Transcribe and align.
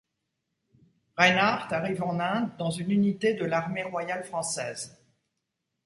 Reinhard 1.15 1.71
arrive 1.71 2.01
en 2.01 2.19
Inde 2.19 2.49
dans 2.57 2.71
une 2.71 2.89
unité 2.89 3.35
de 3.35 3.45
l’armée 3.45 3.83
royale 3.83 4.23
française. 4.23 4.99